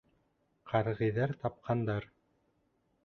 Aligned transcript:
Ҡаргиҙәр 0.71 1.33
тапҡандар. 1.43 2.11